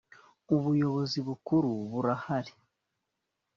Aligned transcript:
ubuyobozi 0.55 1.19
bukuru 1.27 1.69
burahari. 1.91 2.53